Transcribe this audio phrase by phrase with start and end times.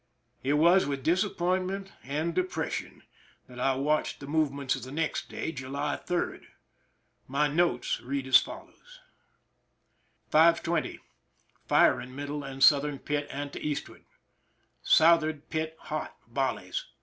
[0.41, 3.03] It was with disappointment and depression
[3.47, 6.39] that I watched the movements of the next day, July 3.
[7.27, 8.99] My notes read as follows:
[10.31, 10.99] 5: 20,
[11.67, 13.77] firing middle and southern pit and to Ed—
[14.81, 16.87] S<i pit hot— volleys.